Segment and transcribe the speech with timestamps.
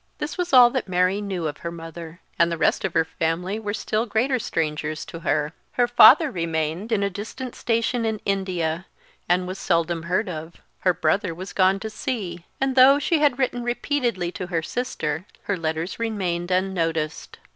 [0.17, 3.59] This was all that Mary knew of her mother, and the rest of her family
[3.59, 5.53] were still greater strangers to her.
[5.73, 8.87] Her father remained in a distant station in India,
[9.29, 10.55] and was seldom heard of.
[10.79, 15.27] Her brother was gone to sea; and though she had written repeatedly to her sister,
[15.43, 17.37] her letters remained unnoticed.